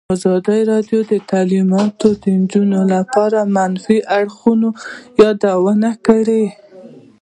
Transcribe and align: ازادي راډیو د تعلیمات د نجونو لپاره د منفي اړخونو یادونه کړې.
ازادي 0.15 0.59
راډیو 0.71 0.99
د 1.11 1.13
تعلیمات 1.31 1.93
د 2.21 2.23
نجونو 2.39 2.79
لپاره 2.93 3.39
د 3.45 3.51
منفي 3.55 3.97
اړخونو 4.17 4.69
یادونه 5.21 5.89
کړې. 6.05 6.45